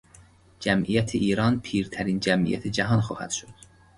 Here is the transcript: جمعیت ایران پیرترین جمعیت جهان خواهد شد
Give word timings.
جمعیت 0.59 1.15
ایران 1.15 1.59
پیرترین 1.59 2.19
جمعیت 2.19 2.67
جهان 2.67 3.01
خواهد 3.01 3.29
شد 3.29 3.53